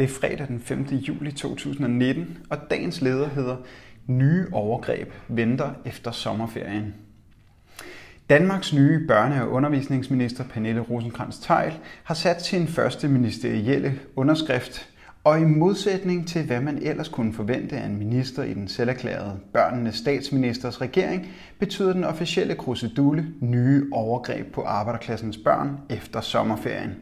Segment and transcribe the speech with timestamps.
[0.00, 0.82] Det er fredag den 5.
[0.82, 3.56] juli 2019, og dagens leder hedder
[4.06, 6.94] Nye overgreb venter efter sommerferien.
[8.30, 14.88] Danmarks nye børne- og undervisningsminister Pernille rosenkrantz teil har sat sin første ministerielle underskrift,
[15.24, 19.38] og i modsætning til hvad man ellers kunne forvente af en minister i den selverklærede
[19.52, 21.26] børnenes statsministers regering,
[21.58, 26.94] betyder den officielle krusedule nye overgreb på arbejderklassens børn efter sommerferien.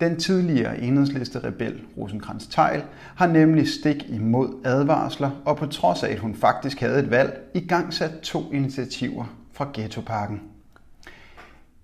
[0.00, 2.82] Den tidligere enhedsliste rebel rosenkrantz teil
[3.16, 7.50] har nemlig stik imod advarsler, og på trods af, at hun faktisk havde et valg,
[7.54, 10.40] i gang sat to initiativer fra Ghettoparken.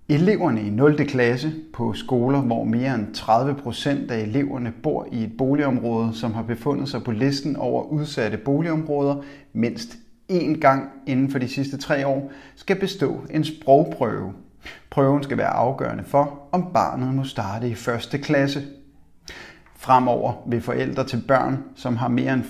[0.09, 1.05] Eleverne i 0.
[1.07, 6.33] klasse på skoler, hvor mere end 30 procent af eleverne bor i et boligområde, som
[6.33, 9.15] har befundet sig på listen over udsatte boligområder
[9.53, 9.97] mindst
[10.31, 14.33] én gang inden for de sidste tre år, skal bestå en sprogprøve
[14.95, 18.63] Prøven skal være afgørende for, om barnet må starte i første klasse.
[19.75, 22.43] Fremover vil forældre til børn, som har mere end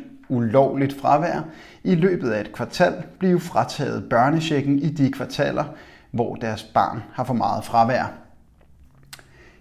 [0.00, 1.40] 15% ulovligt fravær,
[1.84, 5.64] i løbet af et kvartal blive frataget børnechecken i de kvartaler,
[6.10, 8.12] hvor deres barn har for meget fravær.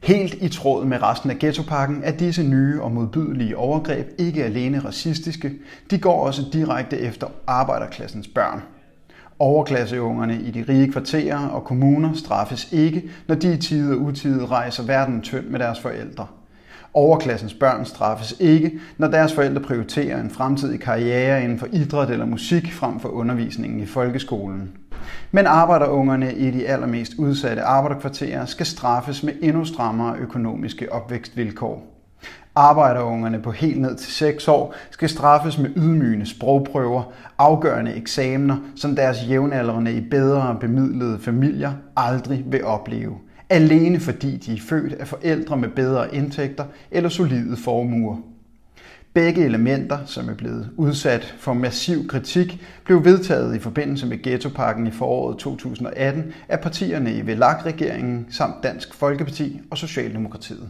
[0.03, 4.79] Helt i tråd med resten af ghettopakken er disse nye og modbydelige overgreb ikke alene
[4.79, 5.53] racistiske,
[5.91, 8.61] de går også direkte efter arbejderklassens børn.
[9.41, 14.45] Overklasseungerne i de rige kvarterer og kommuner straffes ikke, når de i tide og utide
[14.45, 16.27] rejser verden tynd med deres forældre.
[16.93, 22.25] Overklassens børn straffes ikke, når deres forældre prioriterer en fremtidig karriere inden for idræt eller
[22.25, 24.71] musik frem for undervisningen i folkeskolen.
[25.31, 31.90] Men arbejderungerne i de allermest udsatte arbejderkvarterer skal straffes med endnu strammere økonomiske opvækstvilkår.
[32.55, 37.03] Arbejderungerne på helt ned til 6 år skal straffes med ydmygende sprogprøver,
[37.37, 43.17] afgørende eksamener, som deres jævnaldrende i bedre bemidlede familier aldrig vil opleve.
[43.49, 48.17] Alene fordi de er født af forældre med bedre indtægter eller solide formuer.
[49.13, 54.87] Begge elementer, som er blevet udsat for massiv kritik, blev vedtaget i forbindelse med Ghettopakken
[54.87, 60.69] i foråret 2018 af partierne i VLAG-regeringen samt Dansk Folkeparti og Socialdemokratiet.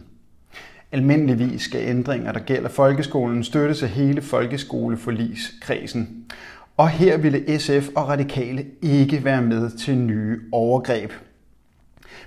[0.92, 6.24] Almindeligvis skal ændringer, der gælder folkeskolen, støttes af hele folkeskoleforligskredsen.
[6.76, 11.12] Og her ville SF og Radikale ikke være med til nye overgreb.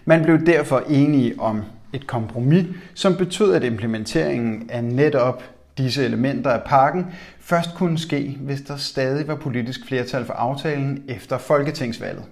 [0.06, 1.62] Man blev derfor enige om
[1.94, 5.44] et kompromis, som betød, at implementeringen af netop
[5.78, 7.06] disse elementer af pakken
[7.40, 12.24] først kunne ske, hvis der stadig var politisk flertal for aftalen efter folketingsvalget.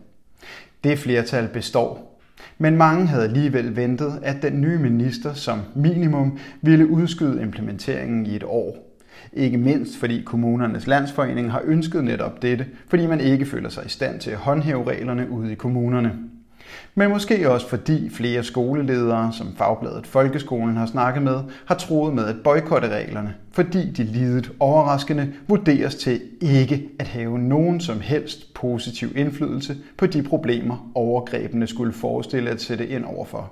[0.83, 2.12] Det flertal består
[2.57, 8.35] men mange havde alligevel ventet, at den nye minister som minimum ville udskyde implementeringen i
[8.35, 8.89] et år.
[9.33, 13.89] Ikke mindst fordi kommunernes landsforening har ønsket netop dette, fordi man ikke føler sig i
[13.89, 16.13] stand til at håndhæve reglerne ude i kommunerne.
[16.95, 22.25] Men måske også fordi flere skoleledere, som fagbladet Folkeskolen har snakket med, har troet med
[22.25, 28.53] at boykotte reglerne, fordi de lidet overraskende vurderes til ikke at have nogen som helst
[28.53, 33.51] positiv indflydelse på de problemer, overgrebene skulle forestille at sætte ind overfor.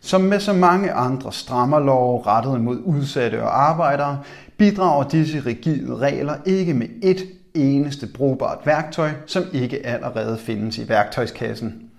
[0.00, 4.18] Som med så mange andre strammerlove rettet mod udsatte og arbejdere,
[4.56, 7.18] bidrager disse rigide regler ikke med et
[7.54, 11.90] eneste brugbart værktøj, som ikke allerede findes i værktøjskassen.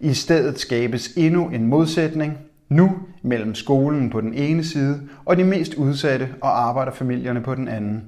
[0.00, 5.44] I stedet skabes endnu en modsætning, nu mellem skolen på den ene side og de
[5.44, 8.04] mest udsatte og arbejderfamilierne på den anden.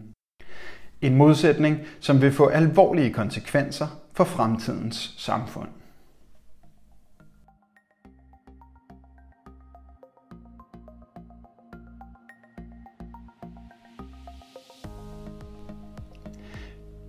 [1.00, 5.68] En modsætning, som vil få alvorlige konsekvenser for fremtidens samfund.